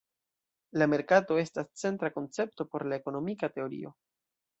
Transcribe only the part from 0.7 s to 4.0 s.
La merkato estas centra koncepto por la ekonomika teorio.